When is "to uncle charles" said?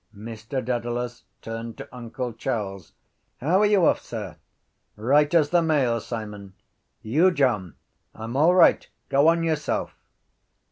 1.77-2.93